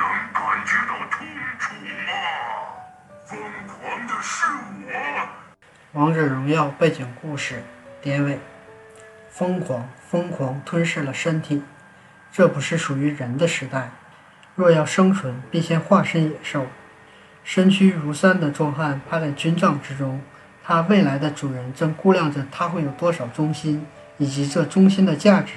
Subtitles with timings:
[0.00, 1.26] 能感觉到痛
[1.58, 1.74] 楚
[2.06, 2.12] 吗？
[3.26, 4.46] 疯狂的是
[4.86, 5.28] 我。
[5.92, 7.62] 王者荣耀背景故事
[8.00, 8.38] 典韦：
[9.28, 11.62] 疯狂，疯狂吞噬了身体。
[12.32, 13.90] 这不是属于人的时代。
[14.54, 16.66] 若要生存，必先化身野兽。
[17.44, 20.22] 身躯如山的壮汉趴在军帐之中，
[20.64, 23.86] 他未来的主人正估量着他会有多少忠心，
[24.18, 25.54] 以及这忠心的价值。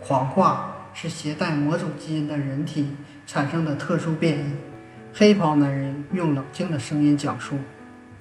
[0.00, 2.96] 狂化是携带魔种基因的人体
[3.28, 4.54] 产生的特殊变异。
[5.12, 7.58] 黑袍男人用冷静的声音讲述：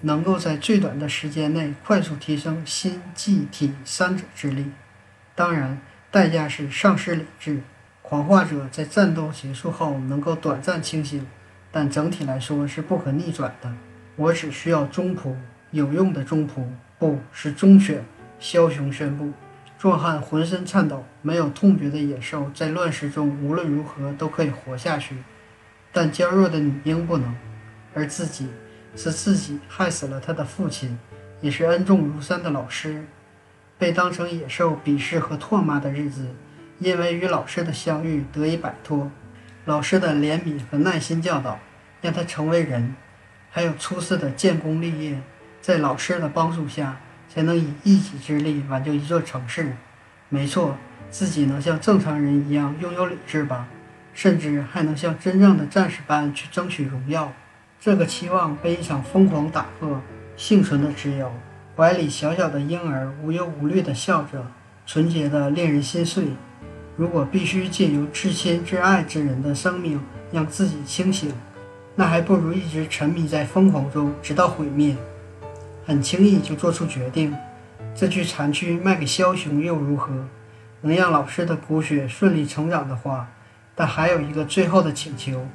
[0.02, 4.66] 能够在最短的时间内快速提升心、技、体三者之力，
[5.34, 5.80] 当然
[6.12, 7.62] 代价是丧失理智。
[8.02, 11.26] 狂化者在战斗结束后能够短暂清醒，
[11.72, 13.74] 但整体来说是不可逆转的。
[14.18, 15.34] 我只需要中仆，
[15.72, 16.66] 有用的中仆，
[17.00, 18.04] 不是忠犬。
[18.42, 19.32] 枭雄宣布。
[19.78, 25.16] 壮汉浑身颤抖，没有痛觉的野兽在乱世中无论如何都可以活下去，
[25.92, 27.36] 但娇弱的女婴不能。
[27.94, 28.48] 而自己，
[28.96, 30.98] 是自己害死了他的父亲，
[31.42, 33.06] 也是恩重如山的老师。
[33.78, 36.28] 被当成野兽鄙视和唾骂的日子。
[36.80, 39.10] 因为与老师的相遇得以摆脱，
[39.66, 41.60] 老师的怜悯和耐心教导，
[42.02, 42.96] 让他成为人，
[43.50, 45.20] 还有出色的建功立业，
[45.60, 47.02] 在老师的帮助下，
[47.34, 49.76] 才能以一己之力挽救一座城市。
[50.30, 50.76] 没错，
[51.10, 53.68] 自己能像正常人一样拥有理智吧，
[54.14, 57.32] 甚至还能像真正的战士般去争取荣耀。
[57.80, 60.02] 这个期望被一场疯狂打破，
[60.36, 61.32] 幸存的只有
[61.76, 64.46] 怀里小小的婴儿无忧无虑地笑着，
[64.86, 66.26] 纯洁的令人心碎。
[66.98, 70.02] 如果必须借由至亲至爱之人的生命
[70.32, 71.32] 让自己清醒，
[71.96, 74.96] 那还不如一直沉迷在疯狂中，直到毁灭。
[75.88, 77.34] 很轻易就做出决定，
[77.96, 80.12] 这具残躯卖给枭雄又如何？
[80.82, 83.30] 能让老师的骨血顺利成长的话，
[83.74, 85.48] 但还有一个最后的请求，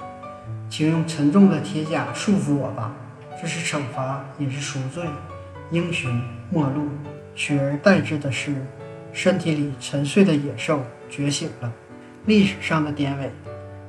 [0.71, 2.95] 请用沉重的铁甲束缚我吧，
[3.39, 5.05] 这是惩罚，也是赎罪。
[5.71, 6.11] 英雄
[6.49, 6.89] 末路，
[7.35, 8.55] 取而代之的是。
[9.13, 11.71] 身体里沉睡的野兽觉醒了。
[12.25, 13.31] 历史上的典韦，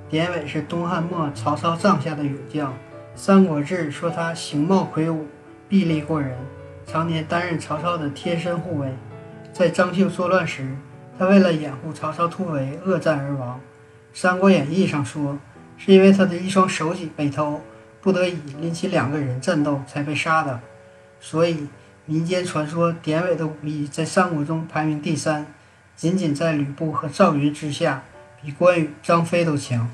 [0.10, 2.70] 典韦是东汉末曹操帐下的勇将。
[3.16, 5.26] 《三国志》说他形貌魁梧，
[5.74, 6.38] 臂力过人，
[6.86, 8.94] 常年担任曹操的贴身护卫。
[9.52, 10.70] 在张绣作乱时，
[11.18, 13.60] 他为了掩护曹操突围，恶战而亡。
[14.14, 15.40] 《三国演义》上说，
[15.76, 17.60] 是因为他的一双手戟被偷，
[18.02, 20.60] 不得已拎起两个人战斗才被杀的。
[21.20, 21.68] 所以。
[22.06, 25.48] 民间传说，典韦的武艺在三国中排名第三，
[25.96, 28.04] 仅仅在吕布和赵云之下，
[28.40, 29.90] 比关羽、张飞都强。